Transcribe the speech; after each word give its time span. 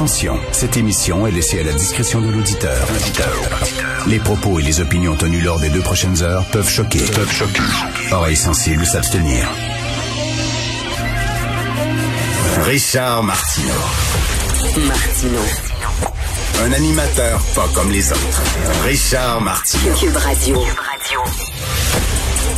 Attention, 0.00 0.40
cette 0.50 0.78
émission 0.78 1.26
est 1.26 1.30
laissée 1.30 1.60
à 1.60 1.62
la 1.62 1.74
discrétion 1.74 2.22
de 2.22 2.30
l'auditeur. 2.30 2.86
Les 4.06 4.18
propos 4.18 4.58
et 4.58 4.62
les 4.62 4.80
opinions 4.80 5.14
tenues 5.14 5.42
lors 5.42 5.60
des 5.60 5.68
deux 5.68 5.82
prochaines 5.82 6.22
heures 6.22 6.42
peuvent 6.46 6.70
choquer. 6.70 7.00
Peuvent 7.14 7.30
choquer. 7.30 7.60
Oreilles 8.10 8.34
sensibles 8.34 8.86
s'abstenir. 8.86 9.46
Richard 12.62 13.24
Martineau. 13.24 13.74
Martino. 14.86 15.40
Un 16.64 16.72
animateur 16.72 17.38
pas 17.54 17.68
comme 17.74 17.90
les 17.90 18.10
autres. 18.10 18.42
Richard 18.86 19.42
Martineau. 19.42 19.94
Cube 19.96 20.16
Radio. 20.16 20.62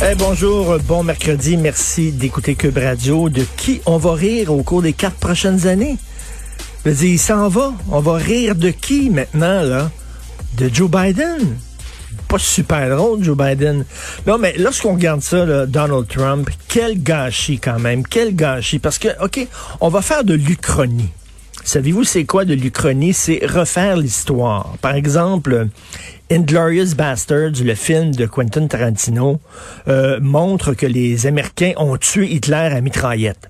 Eh, 0.01 0.15
bonjour, 0.15 0.77
bon 0.87 1.03
mercredi, 1.03 1.57
merci 1.57 2.13
d'écouter 2.13 2.55
Cube 2.55 2.77
Radio. 2.77 3.27
De 3.27 3.45
qui 3.57 3.81
on 3.85 3.97
va 3.97 4.13
rire 4.13 4.53
au 4.53 4.63
cours 4.63 4.81
des 4.81 4.93
quatre 4.93 5.17
prochaines 5.17 5.67
années? 5.67 5.97
Je 6.85 6.89
veux 6.89 7.05
il 7.05 7.17
s'en 7.17 7.47
va. 7.47 7.73
On 7.91 8.01
va 8.01 8.15
rire 8.15 8.55
de 8.55 8.69
qui 8.69 9.09
maintenant, 9.09 9.63
là? 9.63 9.89
De 10.57 10.69
Joe 10.71 10.91
Biden. 10.91 11.55
Pas 12.27 12.37
super 12.37 12.93
drôle, 12.93 13.23
Joe 13.23 13.37
Biden. 13.37 13.85
Non, 14.27 14.37
mais 14.37 14.53
lorsqu'on 14.57 14.95
regarde 14.95 15.21
ça, 15.21 15.45
là, 15.45 15.65
Donald 15.65 16.07
Trump, 16.09 16.49
quel 16.67 17.01
gâchis 17.01 17.59
quand 17.59 17.79
même, 17.79 18.05
quel 18.05 18.35
gâchis. 18.35 18.79
Parce 18.79 18.97
que, 18.97 19.07
OK, 19.23 19.47
on 19.79 19.87
va 19.87 20.01
faire 20.01 20.25
de 20.25 20.33
l'Uchronie. 20.33 21.09
Savez-vous 21.63 22.03
c'est 22.03 22.25
quoi 22.25 22.43
de 22.43 22.53
l'Uchronie? 22.53 23.13
C'est 23.13 23.39
refaire 23.45 23.95
l'histoire. 23.95 24.73
Par 24.81 24.95
exemple, 24.95 25.67
Inglorious 26.29 26.95
Bastards, 26.97 27.63
le 27.63 27.75
film 27.75 28.13
de 28.13 28.25
Quentin 28.25 28.67
Tarantino, 28.67 29.39
euh, 29.87 30.19
montre 30.21 30.73
que 30.73 30.85
les 30.85 31.27
Américains 31.27 31.71
ont 31.77 31.95
tué 31.95 32.29
Hitler 32.29 32.55
à 32.55 32.81
mitraillette 32.81 33.49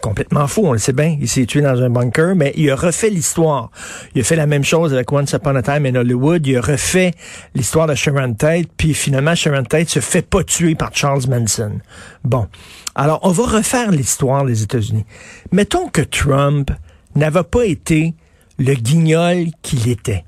complètement 0.00 0.46
fou, 0.46 0.62
on 0.66 0.72
le 0.72 0.78
sait 0.78 0.92
bien. 0.92 1.16
Il 1.20 1.28
s'est 1.28 1.46
tué 1.46 1.60
dans 1.60 1.80
un 1.80 1.90
bunker, 1.90 2.34
mais 2.34 2.52
il 2.56 2.70
a 2.70 2.76
refait 2.76 3.10
l'histoire. 3.10 3.70
Il 4.14 4.20
a 4.20 4.24
fait 4.24 4.36
la 4.36 4.46
même 4.46 4.64
chose 4.64 4.92
avec 4.92 5.12
Once 5.12 5.32
Upon 5.32 5.56
a 5.56 5.62
Time 5.62 5.86
in 5.86 5.94
Hollywood. 5.94 6.46
Il 6.46 6.56
a 6.56 6.60
refait 6.60 7.12
l'histoire 7.54 7.86
de 7.86 7.94
Sharon 7.94 8.34
Tate, 8.34 8.68
puis 8.76 8.94
finalement, 8.94 9.34
Sharon 9.34 9.64
Tate 9.64 9.88
se 9.88 10.00
fait 10.00 10.22
pas 10.22 10.42
tuer 10.42 10.74
par 10.74 10.94
Charles 10.94 11.28
Manson. 11.28 11.78
Bon. 12.24 12.46
Alors, 12.94 13.20
on 13.22 13.30
va 13.30 13.58
refaire 13.58 13.90
l'histoire 13.90 14.44
des 14.44 14.62
États-Unis. 14.62 15.04
Mettons 15.52 15.88
que 15.88 16.02
Trump 16.02 16.70
n'avait 17.14 17.44
pas 17.44 17.64
été 17.64 18.14
le 18.58 18.74
guignol 18.74 19.46
qu'il 19.62 19.88
était 19.88 20.24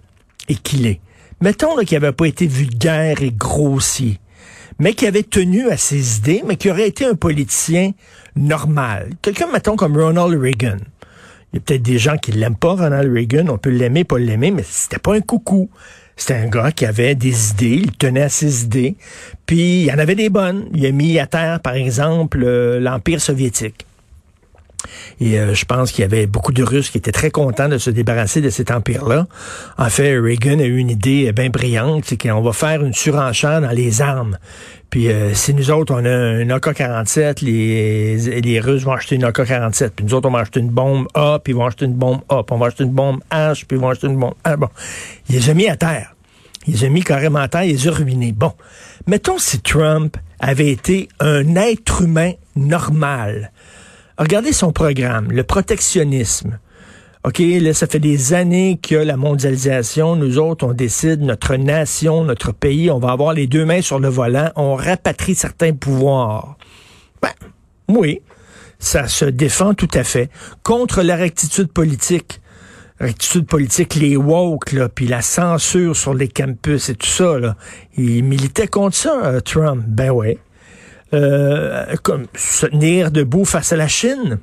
et 0.49 0.55
qu'il 0.55 0.87
est. 0.87 1.01
Mettons 1.41 1.77
qu'il 1.79 1.99
n'avait 1.99 2.13
pas 2.13 2.27
été 2.27 2.47
vulgaire 2.47 3.23
et 3.23 3.33
grossier 3.33 4.21
mais 4.79 4.95
qui 4.95 5.07
avait 5.07 5.23
tenu 5.23 5.69
à 5.71 5.77
ses 5.77 6.19
idées, 6.19 6.43
mais 6.47 6.57
qui 6.57 6.71
aurait 6.71 6.89
été 6.89 7.05
un 7.05 7.15
politicien 7.15 7.93
normal. 8.37 9.11
Quelqu'un, 9.23 9.47
mettons, 9.53 9.77
comme 9.77 9.97
Ronald 9.97 10.41
Reagan. 10.41 10.79
Il 11.53 11.57
y 11.57 11.59
a 11.59 11.61
peut-être 11.61 11.83
des 11.83 11.99
gens 11.99 12.17
qui 12.17 12.33
l'aiment 12.33 12.57
pas, 12.57 12.75
Ronald 12.75 13.13
Reagan. 13.13 13.49
On 13.49 13.59
peut 13.59 13.71
l'aimer, 13.71 14.05
pas 14.05 14.19
l'aimer, 14.19 14.51
mais 14.51 14.65
c'était 14.65 14.99
pas 14.99 15.15
un 15.15 15.21
coucou. 15.21 15.69
C'était 16.17 16.35
un 16.35 16.49
gars 16.49 16.73
qui 16.73 16.87
avait 16.87 17.15
des 17.15 17.51
idées, 17.51 17.81
il 17.83 17.93
tenait 17.93 18.23
à 18.23 18.29
ses 18.29 18.65
idées, 18.65 18.97
puis 19.47 19.81
il 19.81 19.85
y 19.87 19.93
en 19.93 19.99
avait 19.99 20.15
des 20.15 20.29
bonnes. 20.29 20.67
Il 20.75 20.85
a 20.87 20.91
mis 20.93 21.19
à 21.19 21.27
terre, 21.27 21.61
par 21.61 21.75
exemple, 21.75 22.43
euh, 22.45 22.79
l'Empire 22.79 23.21
soviétique. 23.21 23.87
Et 25.21 25.39
euh, 25.39 25.55
je 25.55 25.65
pense 25.65 25.93
qu'il 25.93 26.03
y 26.03 26.05
avait 26.05 26.27
beaucoup 26.27 26.53
de 26.53 26.63
Russes 26.63 26.91
qui 26.91 26.99
étaient 26.99 27.13
très 27.13 27.31
contents 27.31 27.69
de 27.69 27.79
se 27.79 27.91
débarrasser 27.91 28.41
de 28.41 28.51
cet 28.51 28.71
empire-là. 28.71 29.27
En 29.79 29.89
fait, 29.89 30.19
Reagan 30.19 30.59
a 30.59 30.65
eu 30.65 30.79
une 30.79 30.91
idée 30.91 31.33
bien 31.33 31.49
brillante, 31.51 32.05
c'est 32.07 32.21
qu'on 32.21 32.41
va 32.41 32.53
faire 32.53 32.85
une 32.85 32.95
surenchère 32.95 33.61
dans 33.61 33.71
les 33.71 34.03
armes. 34.03 34.39
Puis 34.93 35.09
euh, 35.09 35.33
si 35.33 35.55
nous 35.55 35.71
autres, 35.71 35.95
on 35.95 36.05
a 36.05 36.11
un 36.11 36.51
AK-47, 36.51 37.43
les, 37.43 38.41
les 38.43 38.61
Russes 38.61 38.83
vont 38.83 38.93
acheter 38.93 39.15
une 39.17 39.25
AK-47. 39.25 39.91
Puis 39.97 40.05
nous 40.05 40.13
autres, 40.13 40.29
on 40.29 40.33
va 40.33 40.41
acheter 40.41 40.61
une 40.61 40.69
bombe 40.69 41.09
A, 41.15 41.39
puis 41.43 41.55
ils 41.55 41.57
vont 41.57 41.65
acheter 41.65 41.87
une 41.87 41.95
bombe 41.95 42.21
A. 42.29 42.43
Puis 42.43 42.55
on 42.55 42.59
va 42.59 42.67
acheter 42.67 42.85
une 42.85 42.93
bombe 42.93 43.21
H, 43.31 43.65
puis 43.67 43.79
ils 43.79 43.81
vont 43.81 43.89
acheter 43.89 44.09
une 44.09 44.19
bombe 44.19 44.35
A. 44.45 44.57
Bon, 44.57 44.69
il 45.31 45.37
les 45.37 45.49
a 45.49 45.55
mis 45.55 45.67
à 45.67 45.77
terre. 45.77 46.15
Il 46.67 46.75
les 46.75 46.85
a 46.85 46.89
mis 46.91 47.03
carrément 47.03 47.39
à 47.39 47.49
terre, 47.49 47.65
il 47.65 47.73
les 47.73 47.89
a 47.89 47.91
ruinés. 47.91 48.33
Bon, 48.33 48.53
mettons 49.07 49.39
si 49.39 49.61
Trump 49.61 50.17
avait 50.41 50.69
été 50.69 51.09
un 51.21 51.57
être 51.57 52.03
humain 52.03 52.33
normal 52.55 53.51
Regardez 54.19 54.53
son 54.53 54.73
programme, 54.73 55.33
le 55.33 55.43
protectionnisme. 55.43 56.59
OK, 57.25 57.39
là, 57.39 57.73
ça 57.73 57.87
fait 57.87 58.01
des 58.01 58.35
années 58.35 58.81
que 58.83 58.97
la 58.97 59.17
mondialisation, 59.17 60.17
nous 60.17 60.39
autres, 60.39 60.67
on 60.67 60.73
décide, 60.73 61.21
notre 61.21 61.55
nation, 61.55 62.25
notre 62.25 62.51
pays, 62.51 62.91
on 62.91 62.99
va 62.99 63.13
avoir 63.13 63.33
les 63.33 63.47
deux 63.47 63.65
mains 63.65 63.81
sur 63.81 64.01
le 64.01 64.09
volant, 64.09 64.51
on 64.57 64.75
rapatrie 64.75 65.37
certains 65.37 65.73
pouvoirs. 65.73 66.57
Ben, 67.23 67.31
oui, 67.89 68.23
ça 68.81 69.07
se 69.07 69.25
défend 69.25 69.75
tout 69.75 69.91
à 69.95 70.03
fait. 70.03 70.31
Contre 70.65 71.03
la 71.03 71.15
rectitude 71.15 71.69
politique. 71.73 72.41
Rectitude 72.99 73.47
politique, 73.47 73.95
les 73.95 74.17
woke, 74.17 74.73
là, 74.73 74.89
puis 74.89 75.07
la 75.07 75.23
censure 75.23 75.95
sur 75.97 76.15
les 76.15 76.29
campus 76.29 76.89
et 76.89 76.95
tout 76.95 77.07
ça, 77.07 77.39
là. 77.39 77.57
Il 77.97 78.25
militait 78.25 78.69
contre 78.69 78.97
ça, 78.97 79.25
euh, 79.25 79.41
Trump. 79.41 79.85
Ben 79.87 80.11
ouais. 80.11 80.39
Euh, 81.15 81.95
comme 82.03 82.27
se 82.35 82.65
tenir 82.65 83.11
debout 83.11 83.45
face 83.45 83.73
à 83.73 83.77
la 83.77 83.89
Chine. 83.89 84.39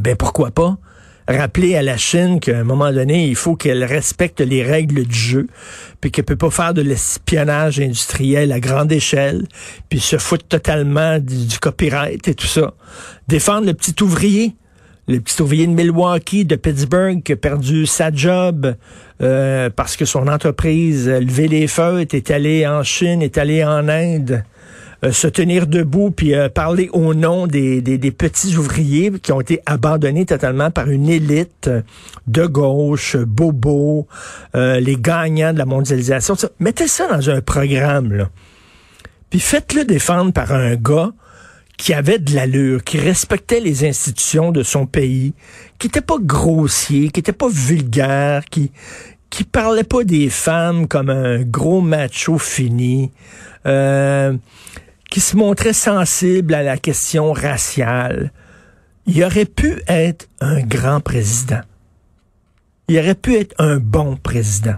Ben 0.00 0.16
pourquoi 0.16 0.50
pas? 0.52 0.78
Rappeler 1.28 1.76
à 1.76 1.82
la 1.82 1.98
Chine 1.98 2.40
qu'à 2.40 2.58
un 2.58 2.64
moment 2.64 2.90
donné, 2.90 3.28
il 3.28 3.36
faut 3.36 3.56
qu'elle 3.56 3.84
respecte 3.84 4.40
les 4.40 4.62
règles 4.62 5.04
du 5.04 5.18
jeu, 5.18 5.46
puis 6.00 6.10
qu'elle 6.10 6.24
peut 6.24 6.36
pas 6.36 6.50
faire 6.50 6.72
de 6.72 6.80
l'espionnage 6.80 7.78
industriel 7.78 8.52
à 8.52 8.58
grande 8.58 8.90
échelle, 8.90 9.46
puis 9.90 10.00
se 10.00 10.16
foutre 10.16 10.46
totalement 10.48 11.18
du, 11.18 11.58
copyright 11.60 12.26
et 12.26 12.34
tout 12.34 12.46
ça. 12.46 12.72
Défendre 13.28 13.66
le 13.66 13.74
petit 13.74 14.02
ouvrier, 14.02 14.56
le 15.08 15.20
petit 15.20 15.42
ouvrier 15.42 15.66
de 15.66 15.72
Milwaukee, 15.72 16.46
de 16.46 16.56
Pittsburgh, 16.56 17.22
qui 17.22 17.32
a 17.32 17.36
perdu 17.36 17.84
sa 17.84 18.10
job 18.10 18.74
euh, 19.20 19.68
parce 19.68 19.96
que 19.96 20.06
son 20.06 20.26
entreprise 20.26 21.08
a 21.08 21.20
levé 21.20 21.48
les 21.48 21.66
feux, 21.66 22.00
est 22.00 22.30
allé 22.30 22.66
en 22.66 22.82
Chine, 22.82 23.20
est 23.20 23.36
allé 23.36 23.62
en 23.62 23.88
Inde. 23.88 24.42
Euh, 25.02 25.12
se 25.12 25.26
tenir 25.26 25.66
debout 25.66 26.10
puis 26.10 26.34
euh, 26.34 26.50
parler 26.50 26.90
au 26.92 27.14
nom 27.14 27.46
des, 27.46 27.80
des, 27.80 28.10
petits 28.10 28.56
ouvriers 28.56 29.10
qui 29.22 29.32
ont 29.32 29.40
été 29.40 29.62
abandonnés 29.64 30.26
totalement 30.26 30.70
par 30.70 30.90
une 30.90 31.08
élite 31.08 31.70
de 32.26 32.46
gauche, 32.46 33.16
bobo, 33.16 34.06
euh, 34.54 34.78
les 34.78 34.96
gagnants 34.96 35.54
de 35.54 35.58
la 35.58 35.64
mondialisation. 35.64 36.34
Mettez 36.58 36.86
ça 36.86 37.06
dans 37.08 37.30
un 37.30 37.40
programme, 37.40 38.12
là. 38.12 38.28
Puis 39.30 39.40
faites-le 39.40 39.84
défendre 39.84 40.32
par 40.32 40.52
un 40.52 40.74
gars 40.74 41.12
qui 41.78 41.94
avait 41.94 42.18
de 42.18 42.34
l'allure, 42.34 42.84
qui 42.84 42.98
respectait 42.98 43.60
les 43.60 43.88
institutions 43.88 44.52
de 44.52 44.62
son 44.62 44.84
pays, 44.84 45.32
qui 45.78 45.86
était 45.86 46.02
pas 46.02 46.18
grossier, 46.20 47.08
qui 47.08 47.20
était 47.20 47.32
pas 47.32 47.48
vulgaire, 47.48 48.44
qui 48.44 48.70
qui 49.30 49.44
parlait 49.44 49.84
pas 49.84 50.02
des 50.02 50.28
femmes 50.28 50.88
comme 50.88 51.08
un 51.08 51.42
gros 51.42 51.80
macho 51.80 52.36
fini. 52.36 53.12
Euh, 53.64 54.34
qui 55.10 55.20
se 55.20 55.36
montrait 55.36 55.72
sensible 55.72 56.54
à 56.54 56.62
la 56.62 56.78
question 56.78 57.32
raciale, 57.32 58.32
il 59.06 59.22
aurait 59.24 59.44
pu 59.44 59.82
être 59.88 60.28
un 60.40 60.60
grand 60.60 61.00
président. 61.00 61.60
Il 62.88 62.98
aurait 62.98 63.16
pu 63.16 63.34
être 63.36 63.54
un 63.58 63.76
bon 63.78 64.16
président. 64.16 64.76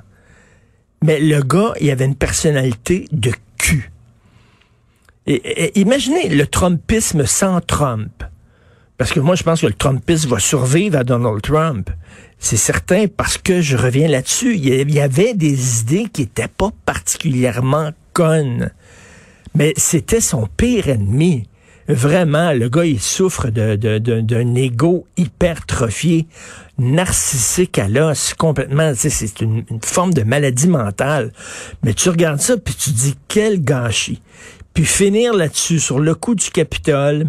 Mais 1.04 1.20
le 1.20 1.42
gars, 1.42 1.74
il 1.80 1.90
avait 1.90 2.06
une 2.06 2.16
personnalité 2.16 3.06
de 3.12 3.32
cul. 3.58 3.90
Et, 5.26 5.78
imaginez 5.78 6.28
le 6.28 6.46
Trumpisme 6.46 7.26
sans 7.26 7.60
Trump. 7.60 8.24
Parce 8.96 9.12
que 9.12 9.20
moi, 9.20 9.34
je 9.34 9.42
pense 9.42 9.60
que 9.60 9.66
le 9.66 9.72
Trumpisme 9.72 10.30
va 10.30 10.38
survivre 10.38 10.98
à 10.98 11.04
Donald 11.04 11.42
Trump. 11.42 11.90
C'est 12.38 12.56
certain 12.56 13.06
parce 13.08 13.36
que 13.38 13.60
je 13.60 13.76
reviens 13.76 14.08
là-dessus. 14.08 14.56
Il 14.56 14.92
y 14.92 15.00
avait 15.00 15.34
des 15.34 15.80
idées 15.80 16.06
qui 16.12 16.22
n'étaient 16.22 16.48
pas 16.48 16.70
particulièrement 16.86 17.90
connes. 18.12 18.70
Mais 19.54 19.72
c'était 19.76 20.20
son 20.20 20.48
pire 20.56 20.88
ennemi. 20.88 21.46
Vraiment, 21.88 22.52
le 22.52 22.68
gars, 22.68 22.84
il 22.84 23.00
souffre 23.00 23.48
d'un 23.48 23.76
de, 23.76 24.56
ego 24.56 25.06
hypertrophié, 25.16 26.26
narcissique 26.78 27.78
à 27.78 27.88
l'os, 27.88 28.34
complètement, 28.34 28.92
c'est 28.94 29.40
une, 29.40 29.64
forme 29.84 30.14
de 30.14 30.22
maladie 30.22 30.68
mentale. 30.68 31.32
Mais 31.82 31.92
tu 31.92 32.08
regardes 32.08 32.40
ça, 32.40 32.56
puis 32.56 32.74
tu 32.74 32.90
dis, 32.90 33.16
quel 33.26 33.62
gâchis. 33.62 34.22
Puis 34.74 34.84
finir 34.84 35.34
là-dessus, 35.34 35.80
sur 35.80 35.98
le 35.98 36.14
coup 36.14 36.34
du 36.34 36.50
Capitole, 36.50 37.26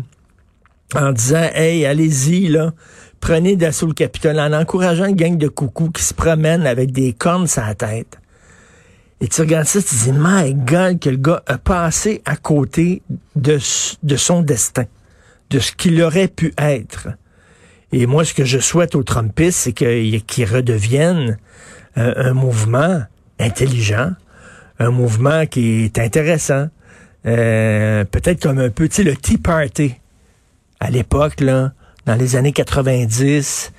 en 0.96 1.12
disant, 1.12 1.50
hey, 1.56 1.86
allez-y, 1.86 2.48
là, 2.48 2.74
prenez 3.20 3.56
d'assaut 3.56 3.88
le 3.88 3.94
Capitole, 3.94 4.40
en 4.40 4.54
encourageant 4.54 5.06
une 5.06 5.16
gang 5.16 5.38
de 5.38 5.48
coucous 5.48 5.90
qui 5.90 6.04
se 6.04 6.14
promènent 6.14 6.68
avec 6.68 6.92
des 6.92 7.14
cornes 7.14 7.48
sur 7.48 7.64
la 7.64 7.74
tête. 7.74 8.20
Et 9.24 9.30
tu 9.30 9.40
regardes 9.40 9.68
ça, 9.68 9.82
tu 9.82 9.96
dis, 9.96 10.12
my 10.14 10.54
God, 10.54 11.00
que 11.00 11.10
le 11.10 11.16
gars 11.16 11.42
a 11.48 11.58
passé 11.58 12.22
à 12.26 12.36
côté 12.36 13.02
de, 13.38 13.58
son 13.58 14.42
destin, 14.42 14.84
de 15.50 15.60
ce 15.60 15.72
qu'il 15.72 16.02
aurait 16.02 16.28
pu 16.28 16.54
être. 16.58 17.08
Et 17.94 18.06
moi, 18.06 18.26
ce 18.26 18.34
que 18.34 18.44
je 18.44 18.60
souhaite 18.60 18.96
aux 18.96 19.04
Trumpistes, 19.04 19.60
c'est 19.60 19.72
qu'ils 19.72 20.46
redeviennent 20.46 21.38
euh, 21.98 22.14
un 22.18 22.34
mouvement 22.34 23.02
intelligent, 23.40 24.12
un 24.78 24.90
mouvement 24.92 25.46
qui 25.46 25.86
est 25.86 26.00
intéressant, 26.00 26.68
euh, 27.26 28.04
peut-être 28.04 28.42
comme 28.42 28.60
un 28.60 28.72
peu, 28.72 28.90
le 28.98 29.16
Tea 29.16 29.38
Party 29.38 29.96
à 30.82 30.90
l'époque, 30.90 31.40
là, 31.40 31.72
dans 32.06 32.16
les 32.16 32.36
années 32.36 32.52
90, 32.52 33.72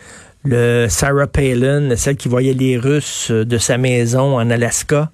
le 0.44 0.88
Sarah 0.88 1.26
Palin, 1.26 1.96
celle 1.96 2.16
qui 2.16 2.28
voyait 2.28 2.52
les 2.52 2.76
Russes 2.76 3.30
de 3.30 3.58
sa 3.58 3.78
maison 3.78 4.36
en 4.36 4.50
Alaska. 4.50 5.10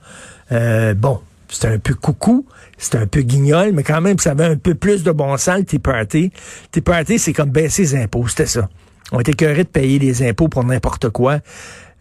Euh, 0.52 0.94
bon, 0.94 1.20
c'était 1.48 1.68
un 1.68 1.78
peu 1.78 1.94
coucou, 1.94 2.46
c'était 2.76 2.98
un 2.98 3.06
peu 3.06 3.22
guignol, 3.22 3.72
mais 3.72 3.84
quand 3.84 4.00
même, 4.00 4.18
ça 4.18 4.32
avait 4.32 4.44
un 4.44 4.56
peu 4.56 4.74
plus 4.74 5.04
de 5.04 5.12
bon 5.12 5.36
sens, 5.36 5.64
Tea 5.66 5.78
Party. 5.78 6.32
Tea 6.72 6.80
Party, 6.80 7.18
c'est 7.18 7.32
comme 7.32 7.50
baisser 7.50 7.82
les 7.82 7.96
impôts, 7.96 8.26
c'était 8.26 8.46
ça. 8.46 8.68
On 9.12 9.20
était 9.20 9.32
curés 9.32 9.64
de 9.64 9.68
payer 9.68 9.98
les 9.98 10.28
impôts 10.28 10.48
pour 10.48 10.64
n'importe 10.64 11.10
quoi, 11.10 11.38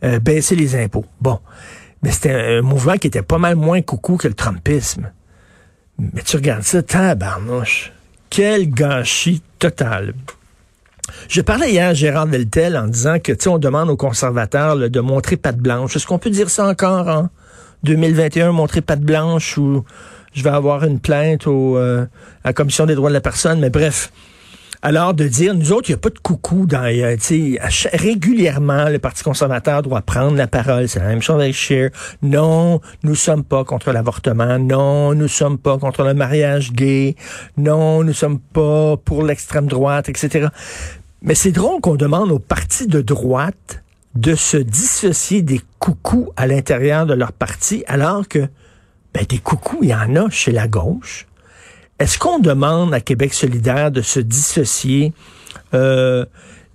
euh, 0.04 0.20
baisser 0.20 0.56
les 0.56 0.76
impôts. 0.76 1.06
Bon. 1.22 1.40
Mais 2.02 2.12
c'était 2.12 2.32
un 2.32 2.62
mouvement 2.62 2.96
qui 2.98 3.08
était 3.08 3.22
pas 3.22 3.38
mal 3.38 3.56
moins 3.56 3.82
coucou 3.82 4.16
que 4.18 4.28
le 4.28 4.34
Trumpisme. 4.34 5.12
Mais 5.98 6.22
tu 6.22 6.38
regardes 6.38 6.64
ça, 6.64 6.82
tabarnouche. 6.82 7.92
Quel 8.30 8.70
gâchis 8.70 9.42
total. 9.58 10.14
Je 11.28 11.42
parlais 11.42 11.72
hier 11.72 11.90
à 11.90 11.94
Gérard 11.94 12.28
Deltel 12.28 12.78
en 12.78 12.88
disant 12.88 13.20
que, 13.20 13.32
tu 13.32 13.50
on 13.50 13.58
demande 13.58 13.90
aux 13.90 13.98
conservateurs 13.98 14.78
de 14.78 15.00
montrer 15.00 15.38
patte 15.38 15.58
blanche. 15.58 15.96
Est-ce 15.96 16.08
qu'on 16.08 16.20
peut 16.20 16.30
dire 16.30 16.50
ça 16.50 16.66
encore 16.66 17.08
en 17.08 17.30
2021, 17.84 18.52
montrer 18.52 18.82
patte 18.82 19.02
blanche 19.02 19.58
ou 19.58 19.84
je 20.34 20.44
vais 20.44 20.50
avoir 20.50 20.84
une 20.84 21.00
plainte 21.00 21.48
au, 21.48 21.78
euh, 21.78 22.06
à 22.44 22.50
la 22.50 22.54
Commission 22.54 22.86
des 22.86 22.96
droits 22.96 23.10
de 23.10 23.16
la 23.16 23.22
personne? 23.22 23.60
Mais 23.60 23.70
bref, 23.70 24.12
alors, 24.82 25.14
de 25.14 25.28
dire, 25.28 25.56
nous 25.56 25.74
autres, 25.74 25.90
il 25.90 25.92
n'y 25.92 25.98
a 25.98 26.00
pas 26.00 26.10
de 26.10 26.20
coucou 26.20 26.66
dans, 26.66 26.86
euh, 26.86 27.18
régulièrement, 27.92 28.88
le 28.88 28.98
Parti 28.98 29.24
conservateur 29.24 29.82
doit 29.82 30.02
prendre 30.02 30.38
la 30.38 30.48
parole. 30.48 30.88
C'est 30.88 31.00
la 31.00 31.08
même 31.08 31.22
chose 31.22 31.42
avec 31.42 31.54
Scheer. 31.54 31.90
Non, 32.22 32.80
nous 33.04 33.16
sommes 33.16 33.44
pas 33.44 33.66
contre 33.66 33.92
l'avortement. 33.92 34.58
Non, 34.58 35.14
nous 35.16 35.28
sommes 35.28 35.58
pas 35.58 35.78
contre 35.78 36.04
le 36.04 36.14
mariage 36.14 36.72
gay. 36.72 37.18
Non, 37.58 38.06
nous 38.06 38.14
sommes 38.14 38.40
pas 38.40 38.96
pour 38.96 39.24
l'extrême 39.24 39.68
droite, 39.68 40.08
etc. 40.08 40.48
Mais 41.22 41.36
c'est 41.36 41.52
drôle 41.52 41.82
qu'on 41.82 41.96
demande 41.96 42.32
aux 42.32 42.40
partis 42.40 42.88
de 42.88 43.02
droite 43.02 43.84
de 44.16 44.36
se 44.36 44.58
dissocier 44.58 45.42
des 45.42 45.62
coucous 45.80 46.30
à 46.36 46.48
l'intérieur 46.48 47.06
de 47.06 47.14
leur 47.14 47.32
parti, 47.32 47.84
alors 47.88 48.28
que, 48.28 48.48
ben, 49.14 49.26
des 49.28 49.38
coucous, 49.38 49.80
il 49.82 49.90
y 49.90 49.94
en 49.94 50.16
a 50.16 50.30
chez 50.30 50.52
la 50.52 50.68
gauche. 50.68 51.28
Est-ce 52.00 52.18
qu'on 52.18 52.40
demande 52.40 52.94
à 52.94 53.02
Québec 53.02 53.34
solidaire 53.34 53.92
de 53.92 54.02
se 54.02 54.20
dissocier 54.20 55.14
euh, 55.74 56.26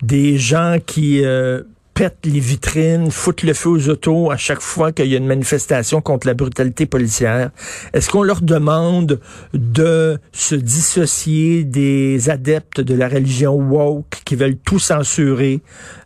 des 0.02 0.36
gens 0.36 0.76
qui 0.84 1.24
euh, 1.24 1.62
pètent 1.94 2.26
les 2.26 2.40
vitrines, 2.40 3.10
foutent 3.10 3.42
le 3.42 3.54
feu 3.54 3.70
aux 3.70 3.88
autos 3.88 4.30
à 4.30 4.36
chaque 4.36 4.60
fois 4.60 4.92
qu'il 4.92 5.06
y 5.06 5.14
a 5.14 5.18
une 5.18 5.26
manifestation 5.26 6.00
contre 6.00 6.26
la 6.26 6.34
brutalité 6.34 6.86
policière? 6.86 7.50
Est-ce 7.92 8.10
qu'on 8.10 8.22
leur 8.22 8.42
demande 8.42 9.20
de 9.54 10.18
se 10.32 10.54
dissocier 10.54 11.64
des 11.64 12.28
adeptes 12.28 12.80
de 12.80 12.94
la 12.94 13.08
religion 13.08 13.54
woke 13.54 14.22
qui 14.24 14.36
veulent 14.36 14.58
tout 14.58 14.78
censurer, 14.78 15.62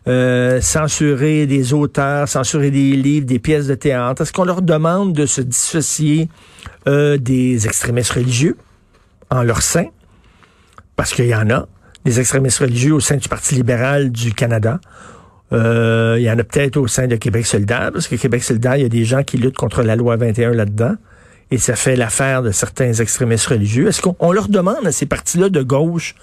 euh, 0.07 0.61
censurer 0.61 1.47
des 1.47 1.73
auteurs, 1.73 2.29
censurer 2.29 2.71
des 2.71 2.91
livres, 2.91 3.25
des 3.25 3.39
pièces 3.39 3.67
de 3.67 3.75
théâtre? 3.75 4.21
Est-ce 4.21 4.33
qu'on 4.33 4.45
leur 4.45 4.61
demande 4.61 5.13
de 5.13 5.25
se 5.25 5.41
dissocier 5.41 6.29
des 6.85 7.67
extrémistes 7.67 8.13
religieux? 8.13 8.57
en 9.29 9.43
leur 9.43 9.61
sein, 9.61 9.85
parce 10.95 11.13
qu'il 11.13 11.25
y 11.25 11.35
en 11.35 11.49
a, 11.49 11.67
des 12.05 12.19
extrémistes 12.19 12.59
religieux 12.59 12.93
au 12.93 12.99
sein 12.99 13.17
du 13.17 13.27
Parti 13.27 13.55
libéral 13.55 14.11
du 14.11 14.33
Canada. 14.33 14.79
Euh, 15.51 16.15
il 16.19 16.23
y 16.23 16.31
en 16.31 16.37
a 16.37 16.43
peut-être 16.43 16.77
au 16.77 16.87
sein 16.87 17.07
de 17.07 17.15
Québec 17.15 17.45
solidaire, 17.45 17.89
parce 17.91 18.07
que 18.07 18.15
Québec 18.15 18.43
solidaire, 18.43 18.75
il 18.75 18.83
y 18.83 18.85
a 18.85 18.89
des 18.89 19.05
gens 19.05 19.23
qui 19.23 19.37
luttent 19.37 19.57
contre 19.57 19.83
la 19.83 19.95
loi 19.95 20.15
21 20.15 20.51
là-dedans. 20.51 20.95
Et 21.51 21.57
ça 21.57 21.75
fait 21.75 21.95
l'affaire 21.95 22.43
de 22.43 22.51
certains 22.51 22.93
extrémistes 22.93 23.47
religieux. 23.47 23.87
Est-ce 23.87 24.01
qu'on 24.01 24.31
leur 24.31 24.49
demande 24.49 24.85
à 24.85 24.91
ces 24.91 25.07
partis-là 25.07 25.49
de 25.49 25.63
gauche 25.63 26.13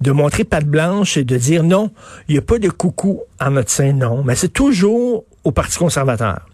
de 0.00 0.10
montrer 0.10 0.44
patte 0.44 0.64
blanche 0.64 1.18
et 1.18 1.24
de 1.24 1.36
dire 1.36 1.62
non, 1.62 1.90
il 2.28 2.32
n'y 2.32 2.38
a 2.38 2.42
pas 2.42 2.58
de 2.58 2.70
coucou 2.70 3.20
en 3.38 3.50
notre 3.50 3.70
sein, 3.70 3.92
non. 3.92 4.22
Mais 4.24 4.34
c'est 4.34 4.48
toujours 4.48 5.24
au 5.44 5.52
Parti 5.52 5.78
conservateur. 5.78 6.46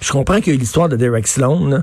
Je 0.00 0.12
comprends 0.12 0.40
qu'il 0.40 0.54
y 0.54 0.56
a 0.56 0.58
l'histoire 0.58 0.88
de 0.88 0.96
Derek 0.96 1.26
Sloan, 1.26 1.82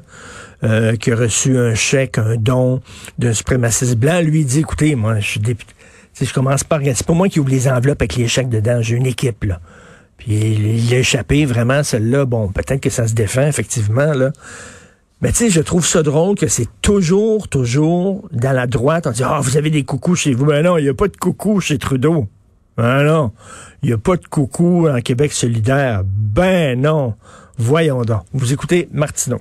euh, 0.64 0.96
qui 0.96 1.12
a 1.12 1.16
reçu 1.16 1.58
un 1.58 1.76
chèque, 1.76 2.18
un 2.18 2.36
don 2.36 2.82
d'un 3.20 3.34
suprémaciste 3.34 3.96
blanc. 3.96 4.22
Lui, 4.22 4.44
dit, 4.44 4.60
écoutez, 4.60 4.96
moi, 4.96 5.20
je 5.20 5.28
suis 5.28 5.40
député. 5.40 5.74
Je 6.20 6.34
commence 6.34 6.64
par... 6.64 6.80
C'est 6.84 7.06
pas 7.06 7.14
moi 7.14 7.30
qui 7.30 7.40
ouvre 7.40 7.50
les 7.50 7.68
enveloppes 7.68 8.02
avec 8.02 8.16
les 8.16 8.28
chèques 8.28 8.50
dedans. 8.50 8.82
J'ai 8.82 8.96
une 8.96 9.06
équipe, 9.06 9.44
là. 9.44 9.60
Puis 10.18 10.34
il 10.34 10.94
a 10.94 10.98
échappé, 10.98 11.46
vraiment, 11.46 11.84
celle-là. 11.84 12.26
Bon, 12.26 12.50
peut-être 12.50 12.82
que 12.82 12.90
ça 12.90 13.08
se 13.08 13.14
défend, 13.14 13.46
effectivement, 13.48 14.14
là. 14.14 14.32
Mais 15.22 15.32
tu 15.32 15.38
sais, 15.38 15.50
je 15.50 15.62
trouve 15.62 15.86
ça 15.86 16.04
drôle 16.04 16.36
que 16.36 16.48
c'est 16.48 16.68
toujours, 16.82 17.48
toujours 17.48 18.28
dans 18.32 18.52
la 18.52 18.68
droite. 18.68 19.08
On 19.08 19.12
dit, 19.12 19.24
ah, 19.24 19.40
vous 19.42 19.58
avez 19.58 19.72
des 19.72 19.84
coucous 19.84 20.16
chez 20.16 20.34
vous. 20.34 20.46
Ben 20.46 20.64
non, 20.64 20.78
il 20.78 20.84
n'y 20.84 20.90
a 20.90 20.94
pas 20.94 21.08
de 21.08 21.18
coucou 21.18 21.60
chez 21.60 21.80
Trudeau. 21.80 22.28
Ben 22.78 23.04
non, 23.04 23.32
il 23.82 23.88
n'y 23.88 23.94
a 23.94 23.98
pas 23.98 24.16
de 24.16 24.28
coucou 24.28 24.88
en 24.88 25.02
Québec 25.02 25.34
solidaire. 25.34 26.04
Ben 26.06 26.80
non. 26.80 27.16
Voyons 27.58 28.04
donc. 28.04 28.22
Vous 28.34 28.54
écoutez 28.54 28.88
Martineau. 28.92 29.40